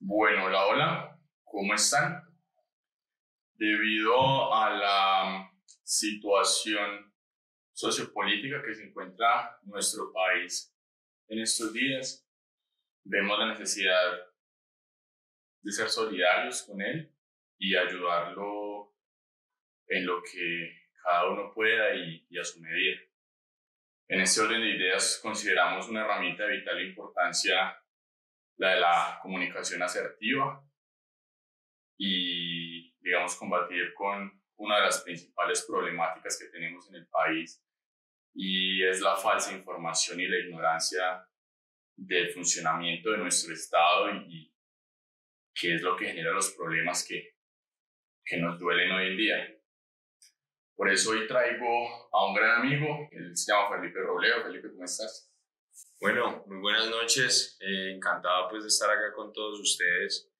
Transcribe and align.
Bueno, 0.00 0.44
hola, 0.44 0.66
hola, 0.66 1.20
¿cómo 1.42 1.74
están? 1.74 2.22
Debido 3.54 4.54
a 4.54 4.70
la 4.70 5.52
situación 5.82 7.12
sociopolítica 7.72 8.62
que 8.62 8.76
se 8.76 8.84
encuentra 8.84 9.58
nuestro 9.64 10.12
país 10.12 10.72
en 11.26 11.40
estos 11.40 11.72
días, 11.72 12.24
vemos 13.02 13.40
la 13.40 13.48
necesidad 13.48 14.12
de 15.62 15.72
ser 15.72 15.88
solidarios 15.88 16.62
con 16.62 16.80
él 16.80 17.12
y 17.58 17.74
ayudarlo 17.74 18.94
en 19.88 20.06
lo 20.06 20.22
que 20.22 20.78
cada 21.02 21.28
uno 21.28 21.52
pueda 21.52 21.92
y, 21.96 22.24
y 22.30 22.38
a 22.38 22.44
su 22.44 22.60
medida. 22.60 23.00
En 24.06 24.20
este 24.20 24.42
orden 24.42 24.60
de 24.60 24.76
ideas 24.76 25.18
consideramos 25.20 25.88
una 25.88 26.04
herramienta 26.04 26.44
de 26.44 26.58
vital 26.58 26.86
importancia 26.86 27.76
la 28.58 28.74
de 28.74 28.80
la 28.80 29.18
comunicación 29.22 29.82
asertiva 29.82 30.62
y, 31.96 32.92
digamos, 33.00 33.36
combatir 33.36 33.94
con 33.94 34.40
una 34.56 34.76
de 34.76 34.82
las 34.82 35.02
principales 35.02 35.64
problemáticas 35.66 36.38
que 36.38 36.48
tenemos 36.48 36.88
en 36.88 36.96
el 36.96 37.08
país 37.08 37.64
y 38.34 38.84
es 38.84 39.00
la 39.00 39.16
falsa 39.16 39.52
información 39.52 40.20
y 40.20 40.28
la 40.28 40.38
ignorancia 40.38 41.26
del 41.96 42.30
funcionamiento 42.30 43.10
de 43.10 43.18
nuestro 43.18 43.54
Estado 43.54 44.10
y, 44.14 44.52
qué 45.60 45.74
es 45.74 45.82
lo 45.82 45.96
que 45.96 46.06
genera 46.06 46.30
los 46.30 46.52
problemas 46.52 47.04
que, 47.04 47.34
que 48.24 48.36
nos 48.36 48.60
duelen 48.60 48.92
hoy 48.92 49.08
en 49.08 49.16
día. 49.16 49.60
Por 50.76 50.88
eso 50.88 51.10
hoy 51.10 51.26
traigo 51.26 51.66
a 52.12 52.26
un 52.26 52.34
gran 52.34 52.60
amigo, 52.60 53.08
él 53.10 53.36
se 53.36 53.52
llama 53.52 53.76
Felipe 53.76 53.98
Robledo. 53.98 54.44
Felipe, 54.44 54.70
¿cómo 54.70 54.84
estás? 54.84 55.27
Bueno, 56.00 56.44
muy 56.46 56.58
buenas 56.58 56.88
noches. 56.90 57.58
Eh, 57.60 57.92
encantado 57.96 58.48
pues 58.48 58.62
de 58.62 58.68
estar 58.68 58.88
acá 58.88 59.12
con 59.12 59.32
todos 59.32 59.58
ustedes 59.58 60.30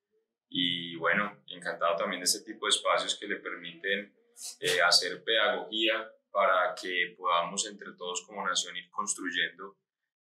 y 0.48 0.94
bueno, 0.94 1.42
encantado 1.48 1.96
también 1.96 2.20
de 2.20 2.26
este 2.26 2.44
tipo 2.44 2.66
de 2.66 2.70
espacios 2.70 3.18
que 3.18 3.26
le 3.26 3.36
permiten 3.36 4.14
eh, 4.60 4.80
hacer 4.80 5.24
pedagogía 5.24 6.08
para 6.30 6.76
que 6.80 7.16
podamos 7.18 7.66
entre 7.66 7.92
todos 7.94 8.24
como 8.24 8.46
nación 8.46 8.76
ir 8.76 8.88
construyendo 8.88 9.76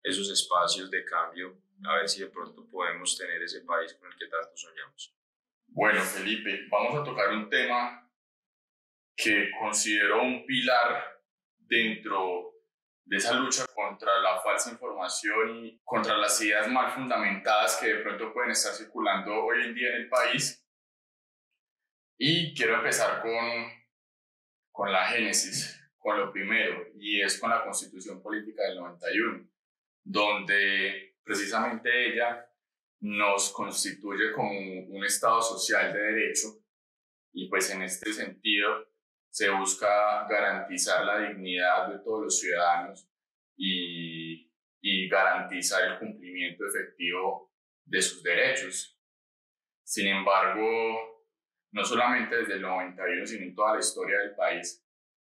esos 0.04 0.30
espacios 0.30 0.92
de 0.92 1.04
cambio, 1.04 1.64
a 1.84 1.96
ver 1.96 2.08
si 2.08 2.20
de 2.20 2.28
pronto 2.28 2.70
podemos 2.70 3.18
tener 3.18 3.42
ese 3.42 3.62
país 3.62 3.92
con 3.96 4.12
el 4.12 4.18
que 4.20 4.28
tanto 4.28 4.56
soñamos. 4.56 5.16
Bueno, 5.66 6.00
Felipe, 6.02 6.68
vamos 6.70 7.02
a 7.02 7.04
tocar 7.04 7.30
un 7.30 7.50
tema 7.50 8.08
que 9.16 9.50
considero 9.60 10.22
un 10.22 10.46
pilar 10.46 11.24
dentro 11.58 12.53
de 13.06 13.18
esa 13.18 13.34
lucha 13.34 13.66
contra 13.74 14.20
la 14.22 14.40
falsa 14.42 14.72
información 14.72 15.66
y 15.66 15.82
contra 15.84 16.18
las 16.18 16.42
ideas 16.42 16.70
mal 16.70 16.92
fundamentadas 16.92 17.78
que 17.78 17.88
de 17.88 18.04
pronto 18.04 18.34
pueden 18.34 18.52
estar 18.52 18.74
circulando 18.74 19.34
hoy 19.44 19.64
en 19.64 19.76
día 19.76 19.90
en 19.90 19.96
el 19.96 20.10
país. 20.10 20.66
Y 22.18 22.54
quiero 22.56 22.76
empezar 22.76 23.22
con, 23.22 23.72
con 24.72 24.92
la 24.92 25.06
génesis, 25.08 25.80
con 25.98 26.18
lo 26.18 26.32
primero, 26.32 26.88
y 26.96 27.22
es 27.22 27.40
con 27.40 27.50
la 27.50 27.64
Constitución 27.64 28.22
Política 28.22 28.64
del 28.64 28.78
91, 28.78 29.50
donde 30.04 31.18
precisamente 31.24 32.14
ella 32.14 32.50
nos 33.02 33.52
constituye 33.52 34.32
como 34.32 34.58
un 34.88 35.04
Estado 35.04 35.42
social 35.42 35.92
de 35.92 36.00
derecho 36.00 36.64
y 37.34 37.50
pues 37.50 37.70
en 37.72 37.82
este 37.82 38.14
sentido 38.14 38.93
se 39.34 39.50
busca 39.50 40.28
garantizar 40.28 41.04
la 41.04 41.18
dignidad 41.28 41.88
de 41.88 41.98
todos 42.04 42.26
los 42.26 42.40
ciudadanos 42.40 43.10
y, 43.58 44.48
y 44.80 45.10
garantizar 45.10 45.84
el 45.92 45.98
cumplimiento 45.98 46.64
efectivo 46.68 47.52
de 47.84 48.00
sus 48.00 48.22
derechos. 48.22 48.96
Sin 49.84 50.08
embargo, 50.08 51.24
no 51.72 51.84
solamente 51.84 52.38
desde 52.38 52.54
el 52.54 52.62
91, 52.62 53.26
sino 53.26 53.46
en 53.46 53.56
toda 53.56 53.74
la 53.74 53.80
historia 53.80 54.20
del 54.20 54.36
país, 54.36 54.86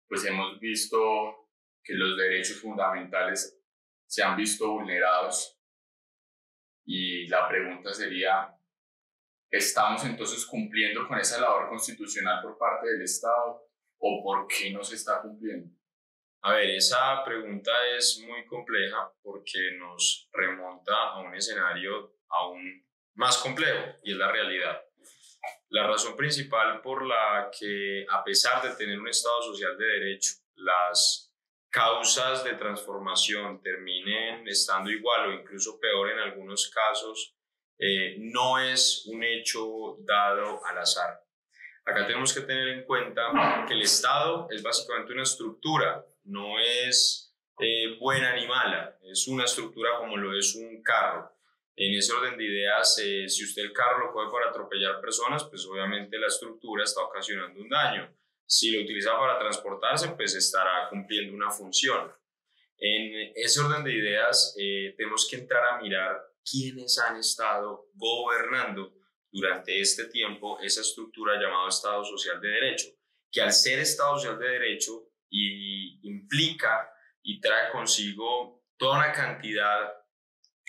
pues 0.10 0.26
hemos 0.26 0.60
visto 0.60 1.50
que 1.82 1.94
los 1.94 2.18
derechos 2.18 2.60
fundamentales 2.60 3.58
se 4.06 4.22
han 4.22 4.36
visto 4.36 4.70
vulnerados 4.70 5.58
y 6.84 7.26
la 7.30 7.48
pregunta 7.48 7.94
sería, 7.94 8.54
¿estamos 9.50 10.04
entonces 10.04 10.46
cumpliendo 10.46 11.08
con 11.08 11.18
esa 11.20 11.40
labor 11.40 11.70
constitucional 11.70 12.42
por 12.42 12.58
parte 12.58 12.90
del 12.92 13.04
Estado? 13.04 13.73
O 14.06 14.22
por 14.22 14.48
qué 14.48 14.72
no 14.72 14.84
se 14.84 14.96
está 14.96 15.22
cumpliendo? 15.22 15.74
A 16.42 16.54
ver, 16.54 16.72
esa 16.72 17.24
pregunta 17.24 17.72
es 17.96 18.20
muy 18.28 18.46
compleja 18.46 19.10
porque 19.22 19.78
nos 19.78 20.28
remonta 20.34 20.94
a 20.94 21.22
un 21.22 21.34
escenario 21.34 22.18
aún 22.28 22.86
más 23.16 23.38
complejo 23.38 23.96
y 24.04 24.12
es 24.12 24.18
la 24.18 24.30
realidad. 24.30 24.82
La 25.70 25.88
razón 25.88 26.18
principal 26.18 26.82
por 26.82 27.06
la 27.06 27.50
que, 27.58 28.06
a 28.10 28.24
pesar 28.26 28.62
de 28.62 28.76
tener 28.76 29.00
un 29.00 29.08
Estado 29.08 29.42
social 29.42 29.78
de 29.78 29.86
derecho, 29.86 30.34
las 30.56 31.34
causas 31.70 32.44
de 32.44 32.56
transformación 32.56 33.62
terminen 33.62 34.46
estando 34.46 34.92
igual 34.92 35.30
o 35.30 35.34
incluso 35.34 35.80
peor 35.80 36.12
en 36.12 36.20
algunos 36.20 36.70
casos, 36.70 37.38
eh, 37.80 38.18
no 38.20 38.60
es 38.60 39.06
un 39.08 39.24
hecho 39.24 39.96
dado 40.00 40.64
al 40.66 40.78
azar. 40.78 41.23
Acá 41.86 42.08
tenemos 42.08 42.34
que 42.34 42.42
tener 42.42 42.70
en 42.70 42.84
cuenta 42.86 43.66
que 43.68 43.74
el 43.74 43.82
Estado 43.82 44.48
es 44.50 44.64
básicamente 44.64 45.12
una 45.12 45.24
estructura, 45.24 46.06
no 46.24 46.58
es 46.60 47.36
eh, 47.60 47.98
buena 48.00 48.34
ni 48.36 48.48
mala, 48.48 48.98
es 49.04 49.28
una 49.28 49.44
estructura 49.44 49.98
como 49.98 50.16
lo 50.16 50.38
es 50.38 50.56
un 50.56 50.82
carro. 50.82 51.30
En 51.76 51.94
ese 51.94 52.14
orden 52.14 52.38
de 52.38 52.46
ideas, 52.46 53.00
eh, 53.04 53.28
si 53.28 53.44
usted 53.44 53.64
el 53.64 53.74
carro 53.74 54.06
lo 54.06 54.14
coge 54.14 54.32
para 54.32 54.50
atropellar 54.50 55.02
personas, 55.02 55.44
pues 55.46 55.66
obviamente 55.66 56.18
la 56.18 56.28
estructura 56.28 56.84
está 56.84 57.02
ocasionando 57.02 57.60
un 57.60 57.68
daño. 57.68 58.16
Si 58.46 58.72
lo 58.72 58.84
utiliza 58.84 59.18
para 59.18 59.40
transportarse, 59.40 60.10
pues 60.10 60.36
estará 60.36 60.88
cumpliendo 60.90 61.36
una 61.36 61.52
función. 61.52 62.14
En 62.78 63.34
ese 63.36 63.60
orden 63.60 63.84
de 63.84 63.94
ideas, 63.94 64.56
eh, 64.58 64.94
tenemos 64.96 65.28
que 65.30 65.38
entrar 65.38 65.64
a 65.66 65.82
mirar 65.82 66.22
quiénes 66.50 66.98
han 67.00 67.18
estado 67.18 67.90
gobernando 67.96 68.94
durante 69.34 69.82
este 69.82 70.06
tiempo 70.06 70.60
esa 70.62 70.82
estructura 70.82 71.42
llamada 71.42 71.68
Estado 71.68 72.06
Social 72.06 72.40
de 72.40 72.50
Derecho, 72.50 72.88
que 73.32 73.42
al 73.42 73.52
ser 73.52 73.80
Estado 73.80 74.18
Social 74.18 74.38
de 74.38 74.48
Derecho 74.48 75.10
y 75.30 76.08
implica 76.08 76.90
y 77.24 77.42
trae 77.42 77.72
consigo 77.72 78.64
toda 78.78 79.00
una 79.00 79.12
cantidad 79.12 79.92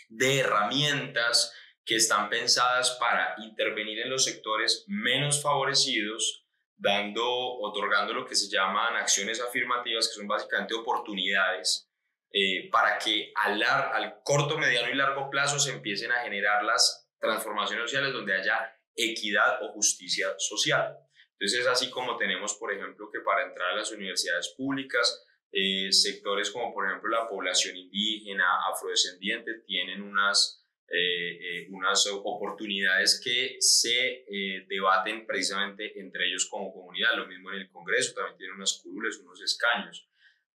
de 0.09 0.39
herramientas 0.39 1.53
que 1.85 1.97
están 1.97 2.31
pensadas 2.31 2.97
para 2.99 3.35
intervenir 3.39 4.01
en 4.01 4.11
los 4.11 4.25
sectores 4.25 4.85
menos 4.87 5.43
favorecidos, 5.43 6.47
dando, 6.77 7.25
otorgando 7.61 8.15
lo 8.15 8.25
que 8.25 8.35
se 8.35 8.49
llaman 8.49 8.97
acciones 8.97 9.41
afirmativas, 9.43 10.09
que 10.09 10.15
son 10.15 10.27
básicamente 10.27 10.75
oportunidades 10.75 11.91
eh, 12.33 12.71
para 12.71 12.99
que 12.99 13.33
al, 13.37 13.63
al 13.63 14.23
corto, 14.25 14.57
mediano 14.57 14.91
y 14.91 14.95
largo 14.95 15.29
plazo 15.29 15.59
se 15.59 15.73
empiecen 15.73 16.11
a 16.13 16.23
generar 16.23 16.65
las 16.65 17.04
transformaciones 17.25 17.91
sociales 17.91 18.13
donde 18.13 18.35
haya 18.35 18.75
equidad 18.95 19.63
o 19.63 19.73
justicia 19.73 20.35
social. 20.39 20.97
Entonces 21.33 21.61
es 21.61 21.67
así 21.67 21.91
como 21.91 22.17
tenemos, 22.17 22.55
por 22.55 22.73
ejemplo, 22.73 23.11
que 23.11 23.21
para 23.21 23.45
entrar 23.45 23.73
a 23.73 23.77
las 23.77 23.91
universidades 23.91 24.55
públicas, 24.57 25.27
eh, 25.51 25.93
sectores 25.93 26.51
como 26.51 26.73
por 26.73 26.87
ejemplo 26.87 27.09
la 27.11 27.29
población 27.29 27.77
indígena, 27.77 28.45
afrodescendiente, 28.73 29.61
tienen 29.67 30.03
unas, 30.03 30.65
eh, 30.89 31.39
eh, 31.41 31.67
unas 31.71 32.07
oportunidades 32.07 33.21
que 33.23 33.57
se 33.61 34.25
debaten 34.69 35.27
precisamente 35.27 35.99
entre 36.01 36.27
ellos 36.27 36.49
como 36.49 36.73
comunidad. 36.73 37.17
Lo 37.17 37.27
mismo 37.27 37.51
en 37.51 37.59
el 37.59 37.71
Congreso, 37.71 38.15
también 38.15 38.39
tienen 38.39 38.57
unas 38.57 38.81
curules, 38.83 39.19
unos 39.19 39.41
escaños. 39.43 40.09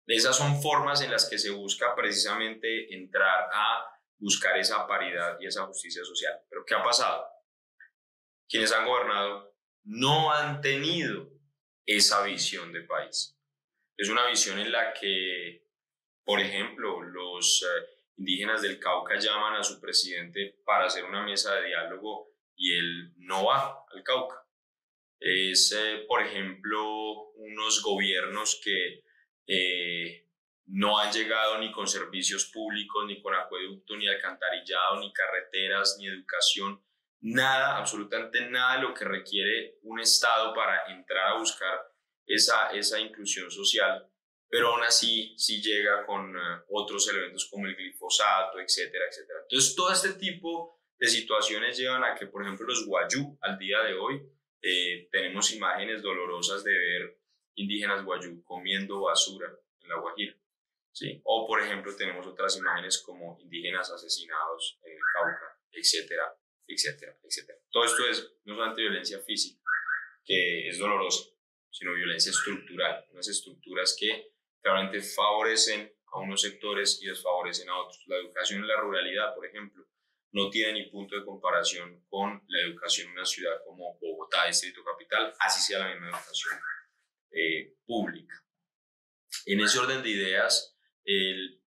Esas 0.07 0.37
son 0.37 0.61
formas 0.63 1.03
en 1.03 1.11
las 1.11 1.29
que 1.29 1.39
se 1.39 1.51
busca 1.51 1.95
precisamente 1.95 2.95
entrar 2.95 3.51
a 3.53 3.98
buscar 4.19 4.59
esa 4.59 4.87
paridad 4.87 5.39
y 5.41 5.47
esa 5.47 5.65
justicia 5.67 6.05
social. 6.05 6.39
Pero 6.49 6.65
¿qué 6.65 6.75
ha 6.75 6.83
pasado? 6.83 7.27
Quienes 8.49 8.73
han 8.73 8.87
gobernado 8.87 9.55
no 9.85 10.33
han 10.33 10.61
tenido 10.61 11.31
esa 11.87 12.23
visión 12.23 12.73
de 12.73 12.83
país. 12.83 13.37
Es 13.97 14.09
una 14.09 14.27
visión 14.29 14.59
en 14.59 14.71
la 14.71 14.93
que, 14.93 15.65
por 16.25 16.41
ejemplo, 16.41 17.03
los 17.03 17.63
eh, 17.63 17.87
indígenas 18.17 18.63
del 18.63 18.79
Cauca 18.79 19.19
llaman 19.19 19.57
a 19.57 19.65
su 19.65 19.81
presidente 19.81 20.61
para 20.65 20.87
hacer 20.87 21.05
una 21.05 21.25
mesa 21.25 21.55
de 21.55 21.69
diálogo 21.69 22.33
y 22.55 22.77
él 22.77 23.15
no 23.17 23.47
va 23.47 23.85
al 23.93 24.03
Cauca. 24.03 24.45
Es, 25.19 25.73
eh, 25.73 26.05
por 26.07 26.23
ejemplo, 26.23 27.31
unos 27.37 27.83
gobiernos 27.83 28.61
que 28.63 29.03
eh, 29.47 30.28
no 30.69 30.99
han 30.99 31.13
llegado 31.13 31.59
ni 31.59 31.73
con 31.73 31.87
servicios 31.87 32.47
públicos, 32.47 33.05
ni 33.07 33.23
con 33.23 33.35
acueducto, 33.35 33.97
ni 33.97 34.07
alcantarillado, 34.07 35.01
ni 35.01 35.13
carreteras, 35.13 35.97
ni 35.99 36.07
educación, 36.07 36.83
nada, 37.21 37.79
absolutamente 37.79 38.49
nada 38.51 38.77
de 38.77 38.83
lo 38.83 38.95
que 38.95 39.05
requiere 39.05 39.79
un 39.83 40.01
Estado 40.01 40.55
para 40.55 40.87
entrar 40.93 41.29
a 41.29 41.39
buscar 41.39 41.81
esa, 42.27 42.71
esa 42.71 43.01
inclusión 43.01 43.51
social, 43.51 44.07
pero 44.49 44.69
aún 44.69 44.83
así 44.83 45.35
sí 45.39 45.63
llega 45.63 46.05
con 46.05 46.37
eh, 46.37 46.41
otros 46.69 47.09
elementos 47.09 47.49
como 47.51 47.67
el 47.67 47.75
glifosato, 47.75 48.61
etcétera, 48.61 49.07
etcétera. 49.11 49.41
Entonces, 49.43 49.75
todo 49.75 49.93
este 49.93 50.15
tipo 50.15 50.81
de 50.99 51.07
situaciones 51.07 51.79
llevan 51.79 52.05
a 52.05 52.15
que, 52.15 52.27
por 52.27 52.43
ejemplo, 52.43 52.67
los 52.67 52.87
guayú 52.87 53.39
al 53.41 53.59
día 53.59 53.83
de 53.83 53.95
hoy, 53.95 54.23
eh, 54.61 55.09
tenemos 55.11 55.53
imágenes 55.53 56.03
dolorosas 56.03 56.63
de 56.65 56.73
ver 56.73 57.21
indígenas 57.55 58.05
guayú 58.05 58.43
comiendo 58.45 59.01
basura 59.01 59.49
en 59.81 59.89
la 59.89 60.01
Guajira. 60.01 60.37
¿Sí? 60.93 61.21
O, 61.25 61.47
por 61.47 61.63
ejemplo, 61.63 61.95
tenemos 61.97 62.27
otras 62.27 62.57
imágenes 62.57 63.03
como 63.05 63.39
indígenas 63.41 63.91
asesinados 63.91 64.79
en 64.85 64.93
el 64.93 64.99
Cauca, 65.13 65.61
etcétera, 65.73 66.37
etcétera, 66.67 67.17
etcétera. 67.23 67.59
Todo 67.71 67.85
esto 67.85 68.07
es 68.07 68.37
no 68.45 68.55
solamente 68.55 68.83
violencia 68.83 69.21
física, 69.21 69.63
que 70.25 70.69
es 70.69 70.79
dolorosa, 70.79 71.31
sino 71.71 71.95
violencia 71.95 72.31
estructural, 72.31 73.07
unas 73.11 73.29
estructuras 73.29 73.97
que 73.99 74.33
claramente 74.61 75.01
favorecen 75.01 75.93
a 76.13 76.21
unos 76.21 76.43
sectores 76.43 77.01
y 77.03 77.07
desfavorecen 77.07 77.69
a 77.69 77.79
otros. 77.79 78.03
La 78.07 78.17
educación 78.17 78.61
en 78.63 78.69
la 78.69 78.81
ruralidad, 78.81 79.35
por 79.35 79.47
ejemplo, 79.47 79.87
no 80.33 80.51
tiene 80.51 80.75
ni 80.75 80.91
punto 80.91 81.17
de 81.17 81.25
comparación 81.25 82.05
con 82.09 82.43
la 82.49 82.61
educación 82.61 83.09
en 83.09 83.15
una 83.15 83.25
ciudad 83.25 83.57
como 83.65 83.99
Bogotá, 83.99 84.47
Distrito 84.47 84.85
Capital, 84.85 85.33
así 85.41 85.61
sea 85.61 85.81
la 85.81 85.89
misma 85.89 86.09
educación 86.09 86.59
eh, 87.31 87.77
pública. 87.87 88.35
En 89.47 89.61
ese 89.61 89.79
orden 89.79 90.03
de 90.03 90.11
ideas, 90.11 90.78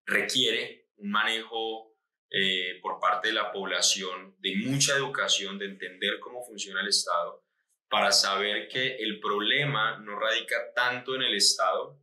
requiere 0.06 0.90
un 0.96 1.10
manejo 1.10 1.92
eh, 2.34 2.78
por 2.80 2.98
parte 2.98 3.28
de 3.28 3.34
la 3.34 3.52
población 3.52 4.36
de 4.38 4.56
mucha 4.56 4.96
educación, 4.96 5.58
de 5.58 5.66
entender 5.66 6.18
cómo 6.18 6.42
funciona 6.42 6.80
el 6.80 6.88
Estado, 6.88 7.44
para 7.90 8.10
saber 8.10 8.68
que 8.68 8.96
el 8.96 9.20
problema 9.20 9.98
no 9.98 10.18
radica 10.18 10.72
tanto 10.74 11.14
en 11.14 11.22
el 11.22 11.34
Estado 11.34 12.00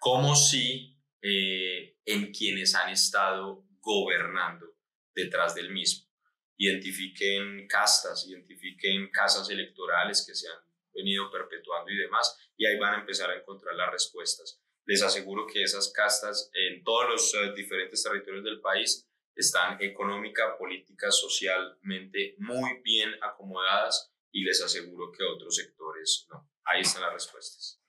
como 0.00 0.34
si 0.34 0.96
eh, 1.20 1.98
en 2.06 2.32
quienes 2.32 2.74
han 2.74 2.90
estado 2.90 3.66
gobernando 3.80 4.78
detrás 5.14 5.54
del 5.54 5.72
mismo. 5.72 6.08
Identifiquen 6.56 7.66
castas, 7.68 8.26
identifiquen 8.26 9.10
casas 9.10 9.50
electorales 9.50 10.24
que 10.26 10.34
se 10.34 10.48
han 10.48 10.58
venido 10.94 11.30
perpetuando 11.30 11.90
y 11.90 11.96
demás, 11.96 12.34
y 12.56 12.64
ahí 12.64 12.78
van 12.78 12.94
a 12.94 13.00
empezar 13.00 13.30
a 13.30 13.36
encontrar 13.36 13.74
las 13.74 13.92
respuestas. 13.92 14.62
Les 14.88 15.02
aseguro 15.02 15.46
que 15.46 15.62
esas 15.62 15.92
castas 15.92 16.50
en 16.54 16.82
todos 16.82 17.10
los 17.10 17.34
eh, 17.34 17.52
diferentes 17.54 18.02
territorios 18.02 18.42
del 18.42 18.62
país 18.62 19.06
están 19.34 19.76
económica, 19.82 20.56
política, 20.56 21.10
socialmente 21.10 22.36
muy 22.38 22.80
bien 22.82 23.10
acomodadas 23.20 24.10
y 24.32 24.44
les 24.44 24.62
aseguro 24.62 25.12
que 25.12 25.22
otros 25.22 25.56
sectores 25.56 26.26
no. 26.30 26.50
Ahí 26.64 26.80
están 26.80 27.02
las 27.02 27.12
respuestas. 27.12 27.82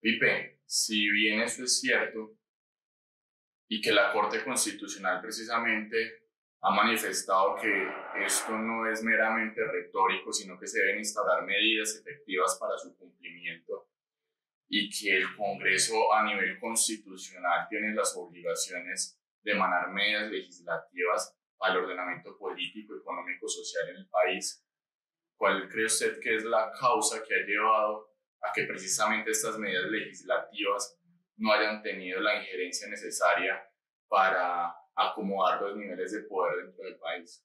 Pipe, 0.00 0.62
si 0.64 1.10
bien 1.10 1.42
eso 1.42 1.62
es 1.62 1.78
cierto 1.78 2.38
y 3.68 3.82
que 3.82 3.92
la 3.92 4.10
Corte 4.10 4.42
Constitucional 4.42 5.20
precisamente 5.20 6.30
ha 6.62 6.70
manifestado 6.70 7.56
que 7.56 7.86
esto 8.24 8.52
no 8.52 8.90
es 8.90 9.02
meramente 9.02 9.62
retórico, 9.62 10.32
sino 10.32 10.58
que 10.58 10.66
se 10.66 10.78
deben 10.78 11.00
instaurar 11.00 11.44
medidas 11.44 11.96
efectivas 11.96 12.56
para 12.58 12.78
su 12.78 12.96
cumplimiento 12.96 13.85
y 14.68 14.90
que 14.90 15.16
el 15.16 15.36
Congreso 15.36 16.12
a 16.12 16.24
nivel 16.24 16.58
constitucional 16.58 17.66
tiene 17.68 17.94
las 17.94 18.16
obligaciones 18.16 19.20
de 19.42 19.52
emanar 19.52 19.90
medidas 19.90 20.30
legislativas 20.30 21.36
al 21.60 21.76
ordenamiento 21.76 22.36
político, 22.36 22.96
económico, 22.96 23.48
social 23.48 23.88
en 23.90 23.96
el 23.96 24.08
país. 24.08 24.64
¿Cuál 25.36 25.68
cree 25.68 25.86
usted 25.86 26.18
que 26.20 26.36
es 26.36 26.44
la 26.44 26.72
causa 26.78 27.22
que 27.22 27.34
ha 27.34 27.46
llevado 27.46 28.12
a 28.42 28.52
que 28.52 28.64
precisamente 28.64 29.30
estas 29.30 29.58
medidas 29.58 29.90
legislativas 29.90 30.98
no 31.36 31.52
hayan 31.52 31.82
tenido 31.82 32.20
la 32.20 32.40
injerencia 32.40 32.88
necesaria 32.88 33.62
para 34.08 34.74
acomodar 34.94 35.60
los 35.60 35.76
niveles 35.76 36.12
de 36.12 36.22
poder 36.22 36.64
dentro 36.64 36.84
del 36.84 36.96
país? 36.98 37.44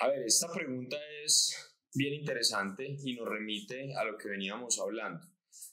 A 0.00 0.08
ver, 0.08 0.22
esta 0.22 0.52
pregunta 0.52 0.96
es 1.24 1.76
bien 1.94 2.14
interesante 2.14 2.96
y 3.04 3.14
nos 3.14 3.28
remite 3.28 3.94
a 3.96 4.04
lo 4.04 4.16
que 4.16 4.28
veníamos 4.28 4.78
hablando. 4.78 5.26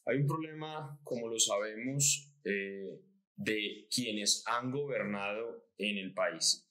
Hay 0.06 0.18
un 0.18 0.28
problema, 0.28 1.00
como 1.04 1.28
lo 1.28 1.40
sabemos, 1.40 2.32
eh, 2.44 3.02
de 3.36 3.88
quienes 3.94 4.44
han 4.46 4.72
gobernado 4.72 5.70
en 5.78 5.98
el 5.98 6.14
país. 6.14 6.70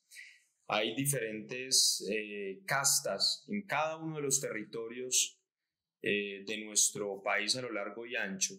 Hay 0.68 0.94
diferentes 0.94 2.06
eh, 2.10 2.62
castas 2.64 3.44
en 3.48 3.66
cada 3.66 3.96
uno 3.96 4.16
de 4.16 4.22
los 4.22 4.40
territorios 4.40 5.40
eh, 6.00 6.44
de 6.46 6.58
nuestro 6.58 7.22
país 7.22 7.56
a 7.56 7.62
lo 7.62 7.72
largo 7.72 8.06
y 8.06 8.14
ancho. 8.14 8.54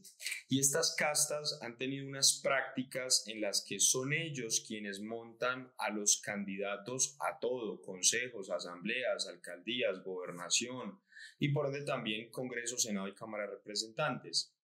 Y 0.50 0.60
estas 0.60 0.96
castas 0.96 1.60
han 1.62 1.78
tenido 1.78 2.08
unas 2.08 2.42
prácticas 2.44 3.24
en 3.28 3.40
las 3.40 3.64
que 3.64 3.80
son 3.80 4.14
ellos 4.14 4.66
quienes 4.68 5.00
montan 5.00 5.72
a 5.78 5.90
los 5.90 6.20
candidatos 6.22 7.16
a 7.20 7.40
todo, 7.40 7.82
consejos, 7.82 8.50
asambleas, 8.50 9.28
alcaldías, 9.28 10.04
gobernación 10.04 11.00
y 11.40 11.50
por 11.50 11.68
ende 11.68 11.84
también 11.84 12.30
Congreso, 12.32 12.78
Senado 12.78 13.08
y 13.08 13.14
Cámara 13.14 13.46
de 13.46 13.52
Representantes. 13.52 14.56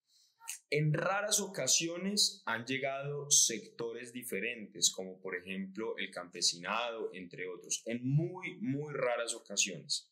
En 0.69 0.93
raras 0.93 1.39
ocasiones 1.39 2.41
han 2.45 2.65
llegado 2.65 3.29
sectores 3.29 4.13
diferentes, 4.13 4.91
como 4.91 5.19
por 5.19 5.35
ejemplo 5.35 5.97
el 5.97 6.11
campesinado, 6.11 7.09
entre 7.13 7.47
otros, 7.47 7.83
en 7.85 8.03
muy, 8.03 8.57
muy 8.61 8.93
raras 8.93 9.33
ocasiones. 9.33 10.11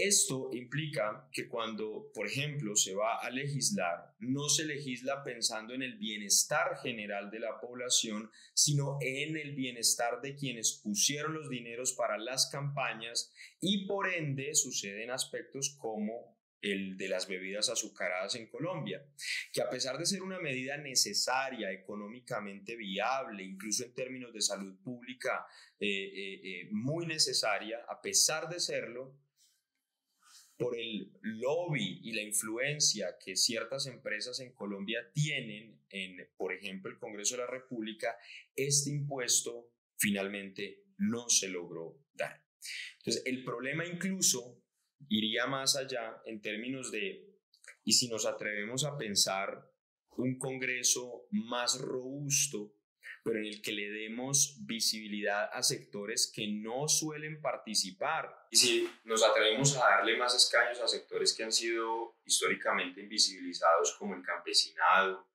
Esto 0.00 0.50
implica 0.52 1.28
que 1.32 1.48
cuando, 1.48 2.12
por 2.14 2.28
ejemplo, 2.28 2.76
se 2.76 2.94
va 2.94 3.18
a 3.18 3.30
legislar, 3.30 4.14
no 4.20 4.48
se 4.48 4.64
legisla 4.64 5.24
pensando 5.24 5.74
en 5.74 5.82
el 5.82 5.98
bienestar 5.98 6.78
general 6.80 7.32
de 7.32 7.40
la 7.40 7.58
población, 7.58 8.30
sino 8.54 8.98
en 9.00 9.36
el 9.36 9.56
bienestar 9.56 10.20
de 10.20 10.36
quienes 10.36 10.80
pusieron 10.84 11.34
los 11.34 11.48
dineros 11.48 11.94
para 11.94 12.16
las 12.16 12.48
campañas 12.48 13.32
y 13.60 13.88
por 13.88 14.08
ende 14.08 14.54
suceden 14.54 15.10
aspectos 15.10 15.76
como 15.80 16.37
el 16.60 16.96
de 16.96 17.08
las 17.08 17.28
bebidas 17.28 17.68
azucaradas 17.68 18.34
en 18.34 18.48
Colombia, 18.48 19.04
que 19.52 19.62
a 19.62 19.70
pesar 19.70 19.98
de 19.98 20.06
ser 20.06 20.22
una 20.22 20.40
medida 20.40 20.76
necesaria, 20.76 21.70
económicamente 21.70 22.76
viable, 22.76 23.44
incluso 23.44 23.84
en 23.84 23.94
términos 23.94 24.32
de 24.32 24.40
salud 24.40 24.76
pública 24.82 25.46
eh, 25.78 25.86
eh, 25.86 26.40
eh, 26.42 26.68
muy 26.72 27.06
necesaria, 27.06 27.84
a 27.88 28.00
pesar 28.00 28.48
de 28.48 28.60
serlo, 28.60 29.16
por 30.56 30.76
el 30.76 31.12
lobby 31.22 32.00
y 32.02 32.12
la 32.12 32.22
influencia 32.22 33.16
que 33.24 33.36
ciertas 33.36 33.86
empresas 33.86 34.40
en 34.40 34.52
Colombia 34.52 35.08
tienen 35.14 35.80
en, 35.88 36.28
por 36.36 36.52
ejemplo, 36.52 36.90
el 36.90 36.98
Congreso 36.98 37.36
de 37.36 37.42
la 37.42 37.50
República, 37.50 38.16
este 38.56 38.90
impuesto 38.90 39.70
finalmente 39.96 40.82
no 40.98 41.28
se 41.28 41.48
logró 41.48 42.04
dar. 42.12 42.44
Entonces, 42.98 43.22
el 43.26 43.44
problema 43.44 43.86
incluso 43.86 44.60
iría 45.08 45.46
más 45.46 45.76
allá 45.76 46.20
en 46.24 46.40
términos 46.40 46.90
de, 46.90 47.38
y 47.84 47.92
si 47.92 48.08
nos 48.08 48.26
atrevemos 48.26 48.84
a 48.84 48.96
pensar 48.96 49.70
un 50.16 50.38
Congreso 50.38 51.26
más 51.30 51.80
robusto, 51.80 52.74
pero 53.22 53.38
en 53.38 53.46
el 53.46 53.62
que 53.62 53.72
le 53.72 53.90
demos 53.90 54.58
visibilidad 54.66 55.50
a 55.52 55.62
sectores 55.62 56.32
que 56.34 56.48
no 56.48 56.88
suelen 56.88 57.40
participar. 57.40 58.28
Y 58.50 58.56
si 58.56 58.90
nos 59.04 59.22
atrevemos 59.22 59.76
a 59.76 59.80
darle 59.80 60.16
más 60.16 60.34
escaños 60.34 60.80
a 60.80 60.88
sectores 60.88 61.34
que 61.36 61.44
han 61.44 61.52
sido 61.52 62.16
históricamente 62.24 63.00
invisibilizados, 63.00 63.96
como 63.98 64.14
el 64.14 64.22
campesinado, 64.22 65.28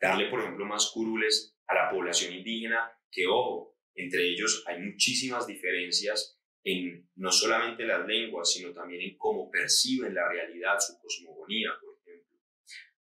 darle, 0.00 0.28
por 0.28 0.40
ejemplo, 0.40 0.64
más 0.64 0.90
curules 0.92 1.56
a 1.66 1.74
la 1.74 1.90
población 1.90 2.34
indígena, 2.34 2.92
que, 3.10 3.26
ojo, 3.26 3.78
entre 3.94 4.28
ellos 4.28 4.64
hay 4.66 4.80
muchísimas 4.80 5.46
diferencias 5.46 6.38
en 6.64 7.10
no 7.16 7.30
solamente 7.30 7.84
las 7.84 8.06
lenguas, 8.06 8.50
sino 8.50 8.72
también 8.72 9.02
en 9.02 9.18
cómo 9.18 9.50
perciben 9.50 10.14
la 10.14 10.28
realidad, 10.28 10.80
su 10.80 10.98
cosmogonía, 10.98 11.70
por 11.80 11.98
ejemplo. 12.00 12.40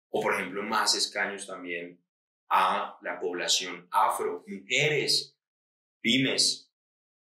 O, 0.10 0.22
por 0.22 0.34
ejemplo, 0.34 0.62
más 0.63 0.96
escaños 0.96 1.48
también 1.48 2.00
a 2.50 2.98
la 3.01 3.20
población 3.20 3.88
afro, 3.89 4.43
mujeres, 4.48 5.38
pymes. 6.01 6.72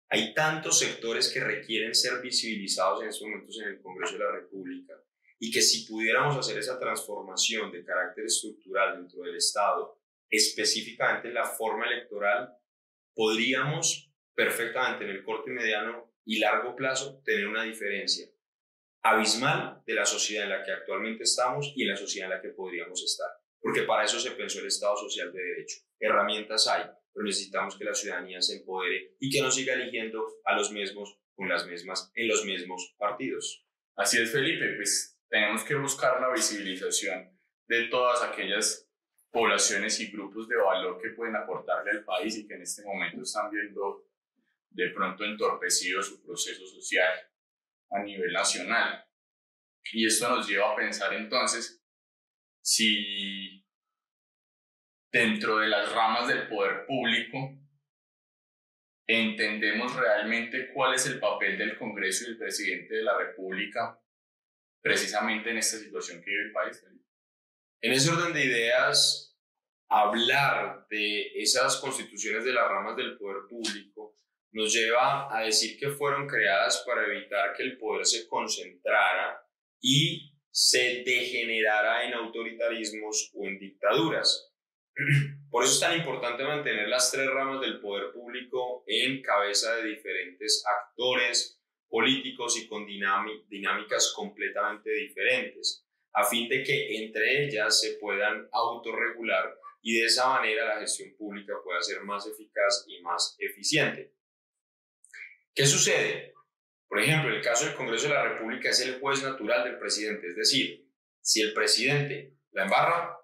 Hay 0.10 0.34
tantos 0.34 0.80
sectores 0.80 1.32
que 1.34 1.40
requieren 1.40 1.96
ser 1.96 2.22
visibilizados 2.22 3.02
en 3.02 3.10
estos 3.10 3.28
momentos 3.28 3.60
en 3.60 3.70
el 3.70 3.82
Congreso 3.82 4.14
de 4.14 4.20
la 4.20 4.32
República 4.32 4.94
y 5.40 5.52
que 5.52 5.62
si 5.62 5.86
pudiéramos 5.86 6.38
hacer 6.38 6.58
esa 6.58 6.80
transformación 6.80 7.72
de 7.72 7.84
carácter 7.84 8.26
estructural 8.26 8.98
dentro 8.98 9.24
del 9.24 9.36
Estado, 9.36 10.00
específicamente 10.30 11.30
en 11.30 11.34
la 11.34 11.46
forma 11.46 11.86
electoral, 11.86 12.54
podríamos 13.14 14.12
perfectamente 14.34 15.04
en 15.04 15.12
el 15.12 15.24
corto 15.24 15.50
y 15.50 15.54
mediano 15.54 16.07
y 16.28 16.38
largo 16.38 16.76
plazo 16.76 17.24
tener 17.26 17.48
una 17.48 17.64
diferencia 17.64 18.28
abismal 19.02 19.82
de 19.88 19.94
la 19.96 20.06
sociedad 20.06 20.44
en 20.44 20.52
la 20.52 20.64
que 20.64 20.72
actualmente 20.72 21.24
estamos 21.24 21.74
y 21.76 21.84
en 21.84 21.90
la 21.90 21.98
sociedad 21.98 22.30
en 22.30 22.36
la 22.36 22.42
que 22.42 22.50
podríamos 22.50 23.04
estar 23.04 23.30
porque 23.68 23.84
para 23.84 24.06
eso 24.06 24.20
se 24.20 24.32
pensó 24.32 24.60
el 24.60 24.68
Estado 24.68 24.96
Social 24.96 25.32
de 25.34 25.42
Derecho. 25.42 25.80
Herramientas 26.00 26.68
hay, 26.68 26.84
pero 27.14 27.26
necesitamos 27.26 27.78
que 27.78 27.86
la 27.86 27.94
ciudadanía 27.94 28.42
se 28.42 28.58
empodere 28.58 29.16
y 29.20 29.30
que 29.30 29.42
no 29.42 29.52
siga 29.52 29.74
eligiendo 29.74 30.26
a 30.46 30.56
los 30.56 30.72
mismos 30.72 31.20
con 31.36 31.50
las 31.50 31.68
mismas 31.68 32.12
en 32.16 32.28
los 32.28 32.46
mismos 32.46 32.96
partidos. 32.98 33.66
Así 33.96 34.22
es, 34.22 34.32
Felipe, 34.32 34.76
pues 34.76 35.20
tenemos 35.30 35.64
que 35.64 35.76
buscar 35.76 36.22
la 36.22 36.32
visibilización 36.32 37.38
de 37.68 37.90
todas 37.90 38.24
aquellas 38.24 38.90
poblaciones 39.32 40.00
y 40.00 40.12
grupos 40.12 40.48
de 40.48 40.56
valor 40.56 41.00
que 41.02 41.10
pueden 41.10 41.36
aportarle 41.36 41.92
al 41.92 42.06
país 42.06 42.38
y 42.38 42.48
que 42.48 42.54
en 42.54 42.62
este 42.62 42.84
momento 42.84 43.22
están 43.22 43.52
viendo 43.52 44.07
de 44.78 44.92
pronto 44.92 45.26
entorpecido 45.26 46.04
su 46.04 46.24
proceso 46.24 46.68
social 46.68 47.12
a 47.90 48.04
nivel 48.04 48.32
nacional. 48.32 49.04
Y 49.92 50.06
esto 50.06 50.30
nos 50.30 50.48
lleva 50.48 50.72
a 50.72 50.76
pensar 50.76 51.14
entonces 51.14 51.84
si 52.62 53.66
dentro 55.12 55.58
de 55.58 55.68
las 55.68 55.92
ramas 55.92 56.28
del 56.28 56.48
poder 56.48 56.86
público 56.86 57.58
entendemos 59.08 59.96
realmente 59.96 60.72
cuál 60.74 60.94
es 60.94 61.08
el 61.08 61.20
papel 61.20 61.58
del 61.58 61.78
Congreso 61.80 62.26
y 62.26 62.28
del 62.28 62.38
presidente 62.38 62.98
de 62.98 63.04
la 63.04 63.18
República 63.18 64.00
precisamente 64.84 65.50
en 65.50 65.58
esta 65.58 65.78
situación 65.78 66.22
que 66.22 66.30
vive 66.30 66.44
el 66.44 66.52
país. 66.52 66.86
En 67.82 67.94
ese 67.94 68.12
orden 68.12 68.34
de 68.34 68.46
ideas, 68.46 69.36
hablar 69.90 70.86
de 70.90 71.32
esas 71.42 71.78
constituciones 71.78 72.44
de 72.44 72.54
las 72.54 72.68
ramas 72.68 72.96
del 72.96 73.18
poder 73.18 73.48
público 73.50 74.17
nos 74.52 74.74
lleva 74.74 75.36
a 75.36 75.44
decir 75.44 75.78
que 75.78 75.90
fueron 75.90 76.28
creadas 76.28 76.84
para 76.86 77.06
evitar 77.06 77.54
que 77.56 77.64
el 77.64 77.78
poder 77.78 78.06
se 78.06 78.28
concentrara 78.28 79.42
y 79.82 80.34
se 80.50 81.04
degenerara 81.06 82.06
en 82.06 82.14
autoritarismos 82.14 83.32
o 83.36 83.46
en 83.46 83.60
dictaduras. 83.60 84.54
Por 85.52 85.64
eso 85.64 85.74
es 85.74 85.80
tan 85.80 85.98
importante 85.98 86.44
mantener 86.44 86.88
las 86.88 87.12
tres 87.12 87.28
ramas 87.28 87.62
del 87.62 87.80
poder 87.80 88.12
público 88.12 88.84
en 88.88 89.22
cabeza 89.22 89.76
de 89.76 89.90
diferentes 89.90 90.64
actores 90.66 91.62
políticos 91.88 92.58
y 92.60 92.68
con 92.68 92.86
dinámicas 92.86 94.14
completamente 94.16 94.92
diferentes, 94.92 95.86
a 96.14 96.24
fin 96.26 96.50
de 96.50 96.64
que 96.64 96.98
entre 96.98 97.46
ellas 97.46 97.80
se 97.80 97.94
puedan 97.94 98.50
autorregular 98.52 99.56
y 99.82 100.00
de 100.00 100.06
esa 100.08 100.28
manera 100.28 100.66
la 100.66 100.80
gestión 100.82 101.16
pública 101.16 101.54
pueda 101.64 101.82
ser 101.82 102.02
más 102.04 102.28
eficaz 102.28 102.86
y 102.88 103.02
más 103.02 103.36
eficiente. 103.40 104.17
¿Qué 105.58 105.66
sucede? 105.66 106.36
Por 106.88 107.00
ejemplo, 107.00 107.36
el 107.36 107.42
caso 107.42 107.66
del 107.66 107.74
Congreso 107.74 108.08
de 108.08 108.14
la 108.14 108.30
República 108.30 108.70
es 108.70 108.80
el 108.82 109.00
juez 109.00 109.24
natural 109.24 109.64
del 109.64 109.80
presidente, 109.80 110.28
es 110.28 110.36
decir, 110.36 110.88
si 111.20 111.42
el 111.42 111.52
presidente 111.52 112.36
la 112.52 112.66
embarra, 112.66 113.18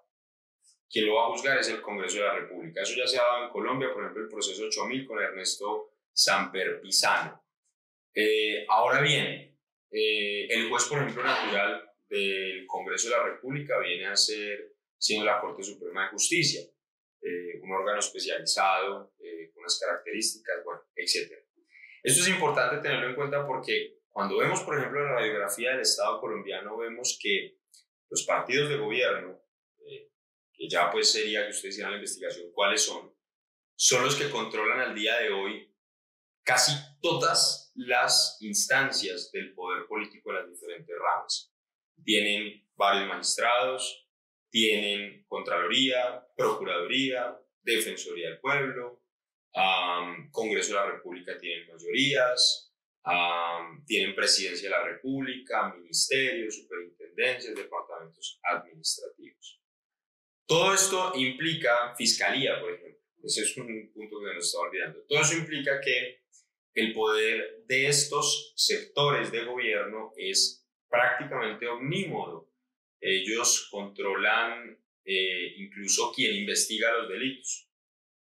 quien 0.90 1.06
lo 1.06 1.14
va 1.14 1.26
a 1.26 1.30
juzgar 1.30 1.58
es 1.58 1.68
el 1.68 1.80
Congreso 1.80 2.16
de 2.16 2.24
la 2.24 2.34
República. 2.34 2.82
Eso 2.82 2.94
ya 2.96 3.06
se 3.06 3.20
ha 3.20 3.22
dado 3.22 3.44
en 3.44 3.50
Colombia, 3.50 3.92
por 3.94 4.02
ejemplo, 4.02 4.24
el 4.24 4.28
proceso 4.28 4.64
8000 4.64 5.06
con 5.06 5.22
Ernesto 5.22 5.92
Samper 6.12 6.80
Pisano. 6.80 7.40
Eh, 8.12 8.66
ahora 8.68 9.00
bien, 9.00 9.56
eh, 9.92 10.46
el 10.50 10.68
juez, 10.68 10.86
por 10.86 11.02
ejemplo, 11.02 11.22
natural 11.22 11.88
del 12.08 12.66
Congreso 12.66 13.10
de 13.10 13.16
la 13.16 13.22
República 13.26 13.78
viene 13.78 14.06
a 14.06 14.16
ser 14.16 14.72
siendo 14.98 15.24
la 15.24 15.40
Corte 15.40 15.62
Suprema 15.62 16.06
de 16.06 16.08
Justicia, 16.08 16.62
eh, 17.22 17.60
un 17.62 17.70
órgano 17.70 18.00
especializado, 18.00 19.12
con 19.52 19.60
unas 19.60 19.78
características, 19.78 20.64
bueno, 20.64 20.82
etc. 20.96 21.43
Esto 22.04 22.22
es 22.22 22.28
importante 22.28 22.82
tenerlo 22.82 23.08
en 23.08 23.14
cuenta 23.14 23.46
porque 23.46 23.98
cuando 24.10 24.36
vemos, 24.36 24.60
por 24.60 24.78
ejemplo, 24.78 25.02
la 25.02 25.14
radiografía 25.14 25.70
del 25.70 25.80
Estado 25.80 26.20
colombiano, 26.20 26.76
vemos 26.76 27.18
que 27.20 27.56
los 28.10 28.24
partidos 28.24 28.68
de 28.68 28.76
gobierno 28.76 29.40
que 30.52 30.68
ya 30.68 30.90
pues 30.90 31.10
sería 31.10 31.44
que 31.44 31.50
ustedes 31.50 31.74
hicieran 31.74 31.92
la 31.92 31.98
investigación, 31.98 32.52
cuáles 32.52 32.82
son, 32.82 33.12
son 33.74 34.04
los 34.04 34.14
que 34.14 34.30
controlan 34.30 34.80
al 34.80 34.94
día 34.94 35.18
de 35.18 35.30
hoy 35.30 35.74
casi 36.44 36.72
todas 37.00 37.72
las 37.74 38.36
instancias 38.40 39.32
del 39.32 39.54
poder 39.54 39.86
político 39.86 40.30
de 40.30 40.40
las 40.40 40.50
diferentes 40.50 40.94
ramas. 40.96 41.52
Tienen 42.04 42.68
varios 42.76 43.08
magistrados, 43.08 44.08
tienen 44.50 45.24
Contraloría, 45.26 46.24
Procuraduría, 46.36 47.36
Defensoría 47.62 48.28
del 48.28 48.40
Pueblo, 48.40 49.03
Congreso 50.30 50.74
de 50.74 50.80
la 50.80 50.90
República 50.92 51.38
tienen 51.38 51.68
mayorías, 51.68 52.72
tienen 53.86 54.14
Presidencia 54.14 54.68
de 54.68 54.76
la 54.76 54.84
República, 54.84 55.72
ministerios, 55.74 56.56
superintendencias, 56.56 57.54
departamentos 57.54 58.40
administrativos. 58.42 59.60
Todo 60.46 60.74
esto 60.74 61.12
implica 61.14 61.94
fiscalía, 61.96 62.60
por 62.60 62.72
ejemplo. 62.72 63.02
Ese 63.22 63.42
es 63.42 63.56
un 63.56 63.90
punto 63.92 64.20
que 64.20 64.34
nos 64.34 64.46
está 64.46 64.58
olvidando. 64.58 65.02
Todo 65.08 65.20
eso 65.20 65.36
implica 65.36 65.80
que 65.80 66.24
el 66.74 66.92
poder 66.92 67.64
de 67.66 67.86
estos 67.86 68.52
sectores 68.56 69.30
de 69.30 69.44
gobierno 69.44 70.12
es 70.16 70.66
prácticamente 70.88 71.66
omnímodo. 71.68 72.50
Ellos 73.00 73.68
controlan 73.70 74.78
eh, 75.04 75.54
incluso 75.58 76.12
quien 76.12 76.34
investiga 76.34 76.92
los 76.98 77.08
delitos. 77.08 77.70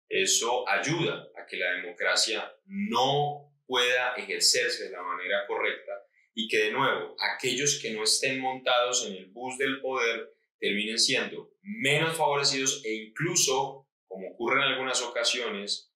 Eso 0.08 0.68
ayuda 0.68 1.28
a 1.36 1.46
que 1.46 1.56
la 1.56 1.72
democracia 1.72 2.52
no 2.66 3.52
pueda 3.66 4.14
ejercerse 4.14 4.84
de 4.84 4.90
la 4.90 5.02
manera 5.02 5.46
correcta 5.46 5.92
y 6.34 6.48
que 6.48 6.58
de 6.58 6.72
nuevo 6.72 7.16
aquellos 7.34 7.80
que 7.80 7.92
no 7.92 8.04
estén 8.04 8.40
montados 8.40 9.06
en 9.06 9.14
el 9.14 9.26
bus 9.26 9.58
del 9.58 9.80
poder 9.80 10.32
terminen 10.60 10.98
siendo 10.98 11.50
menos 11.62 12.16
favorecidos 12.16 12.82
e 12.84 12.94
incluso, 12.94 13.88
como 14.06 14.30
ocurre 14.30 14.62
en 14.62 14.72
algunas 14.72 15.02
ocasiones, 15.02 15.92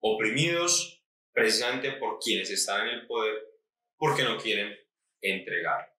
oprimidos 0.00 1.02
precisamente 1.32 1.92
por 1.92 2.18
quienes 2.18 2.50
están 2.50 2.88
en 2.88 2.94
el 3.00 3.06
poder 3.06 3.34
porque 3.96 4.22
no 4.22 4.38
quieren 4.38 4.76
entregar. 5.20 5.92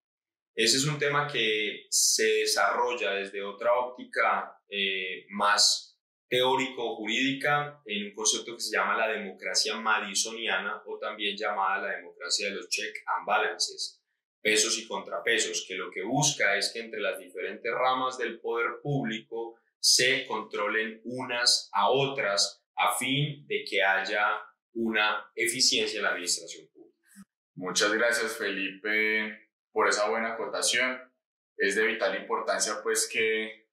Ese 0.55 0.77
es 0.77 0.85
un 0.85 0.99
tema 0.99 1.27
que 1.27 1.85
se 1.89 2.23
desarrolla 2.23 3.11
desde 3.11 3.43
otra 3.43 3.73
óptica 3.73 4.61
eh, 4.69 5.25
más 5.29 5.88
teórico-jurídica 6.29 7.81
en 7.86 8.05
un 8.05 8.13
concepto 8.13 8.55
que 8.55 8.62
se 8.62 8.75
llama 8.75 8.98
la 8.98 9.07
democracia 9.07 9.75
madisoniana 9.77 10.81
o 10.86 10.98
también 11.00 11.36
llamada 11.36 11.88
la 11.88 11.95
democracia 11.98 12.50
de 12.50 12.55
los 12.55 12.69
check 12.69 12.95
and 13.05 13.25
balances 13.25 14.00
pesos 14.41 14.77
y 14.77 14.88
contrapesos, 14.88 15.65
que 15.67 15.75
lo 15.75 15.91
que 15.91 16.03
busca 16.03 16.57
es 16.57 16.71
que 16.71 16.79
entre 16.79 17.00
las 17.00 17.19
diferentes 17.19 17.71
ramas 17.74 18.17
del 18.17 18.39
poder 18.39 18.79
público 18.81 19.59
se 19.79 20.25
controlen 20.25 21.01
unas 21.03 21.69
a 21.74 21.89
otras 21.89 22.63
a 22.75 22.95
fin 22.98 23.45
de 23.48 23.63
que 23.69 23.83
haya 23.83 24.41
una 24.74 25.29
eficiencia 25.36 25.98
en 25.98 26.03
la 26.03 26.12
administración 26.12 26.67
pública. 26.67 26.98
Muchas 27.55 27.91
gracias 27.93 28.38
Felipe 28.38 29.50
por 29.71 29.88
esa 29.88 30.09
buena 30.09 30.33
acotación. 30.33 31.00
Es 31.57 31.75
de 31.75 31.86
vital 31.86 32.15
importancia 32.15 32.75
pues 32.81 33.09
que, 33.12 33.68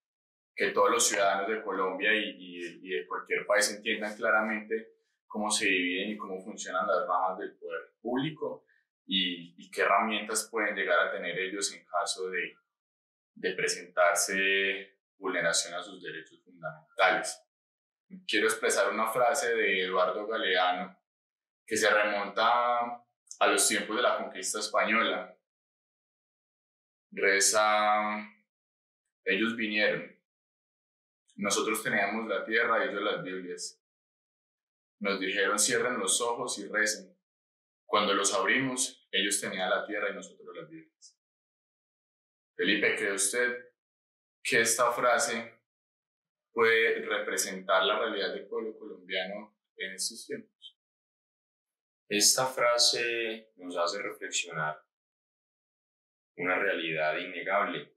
que 0.56 0.70
todos 0.70 0.90
los 0.90 1.06
ciudadanos 1.06 1.48
de 1.48 1.62
Colombia 1.62 2.12
y, 2.14 2.80
y 2.82 2.88
de 2.88 3.06
cualquier 3.06 3.46
país 3.46 3.70
entiendan 3.70 4.16
claramente 4.16 4.96
cómo 5.26 5.50
se 5.50 5.66
dividen 5.66 6.10
y 6.12 6.16
cómo 6.16 6.42
funcionan 6.42 6.86
las 6.86 7.06
ramas 7.06 7.38
del 7.38 7.54
poder 7.56 7.92
público 8.00 8.64
y, 9.06 9.70
qué 9.70 9.82
herramientas 9.82 10.48
pueden 10.50 10.74
llegar 10.74 10.98
a 10.98 11.12
tener 11.12 11.38
ellos 11.38 11.72
en 11.74 11.84
caso 11.84 12.30
de, 12.30 12.56
de 13.34 13.52
presentarse 13.52 14.98
vulneración 15.18 15.74
a 15.74 15.82
sus 15.82 16.02
derechos 16.02 16.42
fundamentales. 16.42 17.42
Quiero 18.26 18.46
expresar 18.46 18.90
una 18.90 19.08
frase 19.08 19.54
de 19.54 19.84
Eduardo 19.84 20.26
Galeano 20.26 20.98
que 21.66 21.76
se 21.76 21.90
remonta 21.90 23.04
a 23.38 23.46
los 23.46 23.68
tiempos 23.68 23.96
de 23.96 24.02
la 24.02 24.16
conquista 24.16 24.60
española. 24.60 25.36
Reza, 27.10 28.26
ellos 29.24 29.54
vinieron, 29.56 30.15
nosotros 31.36 31.82
teníamos 31.82 32.28
la 32.28 32.44
tierra 32.44 32.84
y 32.84 32.88
ellos 32.88 33.02
las 33.02 33.22
Biblias. 33.22 33.82
Nos 35.00 35.20
dijeron 35.20 35.58
cierren 35.58 35.98
los 35.98 36.20
ojos 36.20 36.58
y 36.58 36.66
recen. 36.66 37.14
Cuando 37.84 38.14
los 38.14 38.34
abrimos, 38.34 39.06
ellos 39.10 39.40
tenían 39.40 39.70
la 39.70 39.86
tierra 39.86 40.10
y 40.10 40.14
nosotros 40.14 40.56
las 40.56 40.68
vidas. 40.68 41.18
Felipe, 42.56 42.96
¿cree 42.96 43.12
usted 43.12 43.74
que 44.42 44.62
esta 44.62 44.90
frase 44.92 45.60
puede 46.52 47.02
representar 47.02 47.84
la 47.84 47.98
realidad 47.98 48.32
del 48.32 48.46
pueblo 48.46 48.76
colombiano 48.78 49.58
en 49.76 49.92
estos 49.92 50.26
tiempos? 50.26 50.78
Esta 52.08 52.46
frase 52.46 53.52
nos 53.56 53.76
hace 53.76 54.00
reflexionar 54.00 54.82
una 56.36 56.58
realidad 56.58 57.18
innegable. 57.18 57.95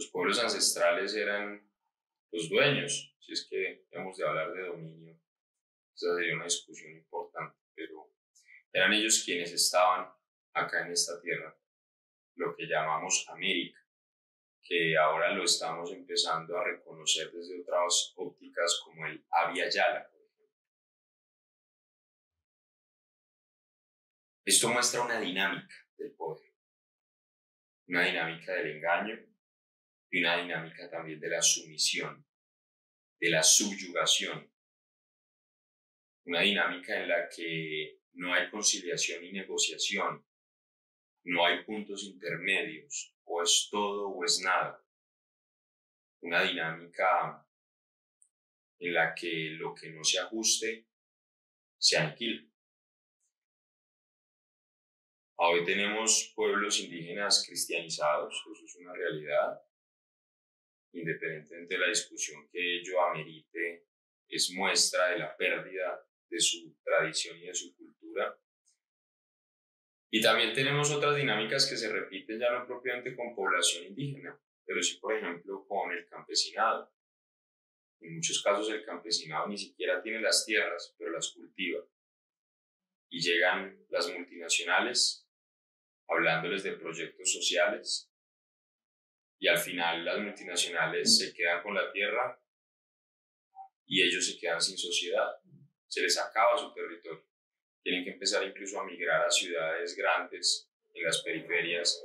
Los 0.00 0.08
pueblos 0.08 0.38
ancestrales 0.38 1.14
eran 1.14 1.62
los 2.32 2.48
dueños, 2.48 3.14
si 3.20 3.34
es 3.34 3.46
que 3.50 3.86
hemos 3.90 4.16
de 4.16 4.26
hablar 4.26 4.50
de 4.54 4.62
dominio. 4.62 5.20
Esa 5.94 6.16
sería 6.16 6.36
una 6.36 6.44
discusión 6.44 6.92
importante 6.92 7.58
pero 7.74 8.10
eran 8.72 8.94
ellos 8.94 9.22
quienes 9.22 9.52
estaban 9.52 10.10
acá 10.54 10.86
en 10.86 10.92
esta 10.92 11.20
tierra, 11.20 11.54
lo 12.36 12.56
que 12.56 12.66
llamamos 12.66 13.26
América, 13.28 13.78
que 14.62 14.96
ahora 14.96 15.34
lo 15.34 15.44
estamos 15.44 15.92
empezando 15.92 16.56
a 16.56 16.64
reconocer 16.64 17.30
desde 17.32 17.60
otras 17.60 18.14
ópticas 18.16 18.80
como 18.82 19.06
el 19.06 19.22
Avia 19.28 19.68
Yala, 19.68 20.10
Esto 24.46 24.70
muestra 24.70 25.02
una 25.02 25.20
dinámica 25.20 25.74
del 25.98 26.12
poder, 26.12 26.54
una 27.86 28.06
dinámica 28.06 28.54
del 28.54 28.76
engaño 28.76 29.29
y 30.10 30.20
una 30.20 30.36
dinámica 30.36 30.90
también 30.90 31.20
de 31.20 31.28
la 31.28 31.40
sumisión, 31.40 32.26
de 33.20 33.30
la 33.30 33.42
subyugación, 33.42 34.50
una 36.24 36.40
dinámica 36.40 37.00
en 37.00 37.08
la 37.08 37.28
que 37.28 38.00
no 38.14 38.34
hay 38.34 38.50
conciliación 38.50 39.24
y 39.24 39.32
negociación, 39.32 40.26
no 41.24 41.46
hay 41.46 41.64
puntos 41.64 42.04
intermedios, 42.04 43.14
o 43.24 43.42
es 43.42 43.68
todo 43.70 44.08
o 44.08 44.24
es 44.24 44.40
nada. 44.40 44.84
Una 46.22 46.42
dinámica 46.42 47.46
en 48.78 48.94
la 48.94 49.14
que 49.14 49.50
lo 49.50 49.74
que 49.74 49.90
no 49.90 50.02
se 50.02 50.18
ajuste 50.18 50.86
se 51.78 51.98
aniquila. 51.98 52.46
Hoy 55.36 55.64
tenemos 55.64 56.32
pueblos 56.34 56.80
indígenas 56.80 57.44
cristianizados, 57.46 58.34
eso 58.34 58.64
es 58.64 58.76
una 58.76 58.92
realidad, 58.92 59.62
independientemente 60.92 61.74
de 61.74 61.80
la 61.80 61.88
discusión 61.88 62.48
que 62.50 62.78
ello 62.78 63.00
amerite, 63.02 63.86
es 64.28 64.52
muestra 64.52 65.08
de 65.10 65.18
la 65.18 65.36
pérdida 65.36 66.06
de 66.28 66.40
su 66.40 66.76
tradición 66.82 67.38
y 67.38 67.46
de 67.46 67.54
su 67.54 67.74
cultura. 67.76 68.38
Y 70.12 70.20
también 70.20 70.52
tenemos 70.52 70.90
otras 70.90 71.16
dinámicas 71.16 71.68
que 71.68 71.76
se 71.76 71.92
repiten 71.92 72.38
ya 72.38 72.50
no 72.50 72.66
propiamente 72.66 73.14
con 73.14 73.34
población 73.34 73.86
indígena, 73.86 74.40
pero 74.64 74.82
sí, 74.82 74.98
por 74.98 75.14
ejemplo, 75.14 75.66
con 75.66 75.92
el 75.92 76.06
campesinado. 76.08 76.92
En 78.00 78.14
muchos 78.14 78.42
casos 78.42 78.70
el 78.70 78.84
campesinado 78.84 79.46
ni 79.48 79.58
siquiera 79.58 80.02
tiene 80.02 80.20
las 80.20 80.44
tierras, 80.46 80.94
pero 80.98 81.10
las 81.10 81.32
cultiva. 81.32 81.84
Y 83.10 83.20
llegan 83.20 83.84
las 83.88 84.12
multinacionales 84.12 85.28
hablándoles 86.08 86.62
de 86.62 86.72
proyectos 86.72 87.32
sociales 87.32 88.09
y 89.40 89.48
al 89.48 89.58
final 89.58 90.04
las 90.04 90.18
multinacionales 90.18 91.16
se 91.16 91.32
quedan 91.32 91.62
con 91.62 91.74
la 91.74 91.90
tierra 91.90 92.38
y 93.86 94.02
ellos 94.02 94.26
se 94.26 94.38
quedan 94.38 94.60
sin 94.60 94.76
sociedad. 94.76 95.40
Se 95.88 96.02
les 96.02 96.16
acaba 96.18 96.58
su 96.58 96.72
territorio. 96.74 97.26
Tienen 97.82 98.04
que 98.04 98.10
empezar 98.10 98.44
incluso 98.44 98.78
a 98.78 98.84
migrar 98.84 99.26
a 99.26 99.30
ciudades 99.30 99.96
grandes 99.96 100.70
en 100.92 101.04
las 101.04 101.22
periferias 101.22 102.04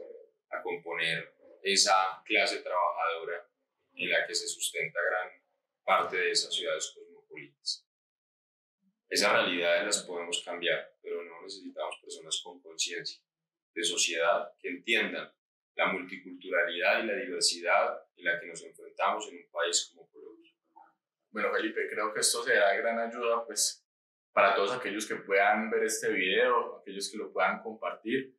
a 0.50 0.62
componer 0.62 1.36
esa 1.62 2.24
clase 2.24 2.60
trabajadora 2.60 3.50
en 3.96 4.10
la 4.10 4.26
que 4.26 4.34
se 4.34 4.48
sustenta 4.48 5.00
gran 5.02 5.30
parte 5.84 6.18
de 6.18 6.32
esas 6.32 6.56
ciudades 6.56 6.94
cosmopolitas. 6.96 7.86
Esas 9.10 9.34
realidades 9.34 9.86
las 9.86 10.04
podemos 10.04 10.42
cambiar, 10.42 10.96
pero 11.02 11.22
no 11.22 11.42
necesitamos 11.42 11.98
personas 12.02 12.40
con 12.42 12.62
conciencia 12.62 13.22
de 13.74 13.84
sociedad 13.84 14.54
que 14.58 14.70
entiendan 14.70 15.32
la 15.76 15.88
multiculturalidad 15.92 17.04
y 17.04 17.08
la 17.08 17.16
diversidad 17.16 18.00
en 18.16 18.26
la 18.26 18.40
que 18.40 18.48
nos 18.48 18.64
enfrentamos 18.64 19.28
en 19.30 19.38
un 19.38 19.52
país 19.52 19.92
como 19.92 20.10
Colombia. 20.10 20.52
Bueno, 21.32 21.52
Felipe, 21.52 21.88
creo 21.90 22.14
que 22.14 22.22
esto 22.22 22.44
será 22.44 22.72
de 22.72 22.78
gran 22.78 23.00
ayuda 23.00 23.46
pues, 23.46 23.86
para 24.32 24.56
todos 24.56 24.72
aquellos 24.74 25.06
que 25.06 25.16
puedan 25.16 25.70
ver 25.70 25.84
este 25.84 26.12
video, 26.12 26.78
aquellos 26.78 27.12
que 27.12 27.18
lo 27.18 27.32
puedan 27.32 27.62
compartir, 27.62 28.38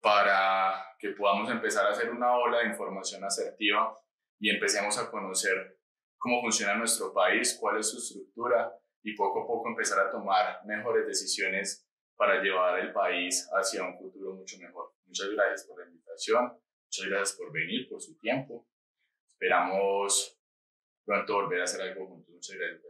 para 0.00 0.84
que 0.98 1.10
podamos 1.10 1.50
empezar 1.50 1.86
a 1.86 1.90
hacer 1.90 2.10
una 2.10 2.36
ola 2.36 2.60
de 2.60 2.68
información 2.68 3.24
asertiva 3.24 3.96
y 4.38 4.50
empecemos 4.50 4.98
a 4.98 5.10
conocer 5.10 5.78
cómo 6.18 6.40
funciona 6.40 6.74
nuestro 6.74 7.12
país, 7.12 7.56
cuál 7.60 7.78
es 7.78 7.90
su 7.90 7.98
estructura 7.98 8.72
y 9.02 9.14
poco 9.16 9.42
a 9.42 9.46
poco 9.46 9.68
empezar 9.68 10.06
a 10.06 10.10
tomar 10.10 10.64
mejores 10.64 11.06
decisiones 11.06 11.88
para 12.16 12.40
llevar 12.40 12.78
el 12.78 12.92
país 12.92 13.48
hacia 13.52 13.82
un 13.82 13.98
futuro 13.98 14.34
mucho 14.34 14.58
mejor. 14.58 14.92
Muchas 15.12 15.28
gracias 15.28 15.66
por 15.66 15.78
la 15.78 15.90
invitación, 15.90 16.58
muchas 16.86 17.06
gracias 17.06 17.36
por 17.36 17.52
venir, 17.52 17.86
por 17.86 18.00
su 18.00 18.16
tiempo. 18.16 18.66
Esperamos 19.34 20.40
pronto 21.04 21.34
volver 21.34 21.60
a 21.60 21.64
hacer 21.64 21.82
algo 21.82 22.06
juntos. 22.06 22.34
Muchas 22.34 22.56
gracias. 22.56 22.82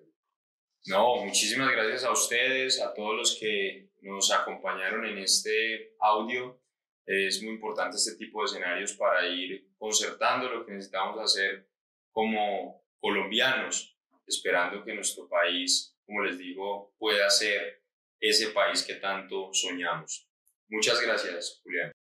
No, 0.87 1.17
muchísimas 1.17 1.73
gracias 1.73 2.05
a 2.05 2.13
ustedes, 2.13 2.81
a 2.81 2.95
todos 2.95 3.17
los 3.17 3.39
que 3.41 3.91
nos 4.03 4.31
acompañaron 4.31 5.05
en 5.05 5.19
este 5.19 5.97
audio. 5.99 6.63
Es 7.05 7.43
muy 7.43 7.55
importante 7.55 7.97
este 7.97 8.15
tipo 8.15 8.41
de 8.43 8.47
escenarios 8.47 8.93
para 8.93 9.27
ir 9.27 9.73
concertando 9.77 10.49
lo 10.49 10.65
que 10.65 10.75
necesitamos 10.75 11.19
hacer 11.19 11.69
como 12.13 12.87
colombianos, 13.01 13.99
esperando 14.29 14.85
que 14.85 14.95
nuestro 14.95 15.29
país, 15.29 15.99
como 16.07 16.23
les 16.23 16.39
digo, 16.39 16.95
pueda 16.99 17.29
ser 17.29 17.83
ese 18.21 18.51
país 18.51 18.85
que 18.85 18.95
tanto 18.95 19.53
soñamos. 19.53 20.29
Muchas 20.69 21.01
gracias, 21.01 21.61
Julián. 21.65 21.93